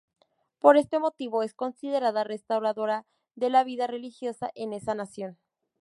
[0.57, 3.05] Por este motivo es considerada restauradora
[3.35, 5.37] de la vida religiosa en esa nación.